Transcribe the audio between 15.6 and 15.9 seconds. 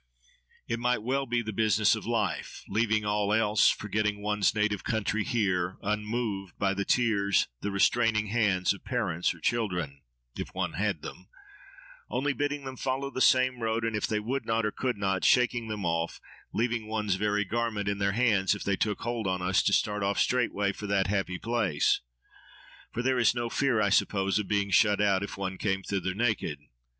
them